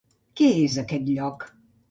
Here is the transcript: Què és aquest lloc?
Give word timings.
Què 0.39 0.47
és 0.61 0.79
aquest 0.85 1.13
lloc? 1.19 1.47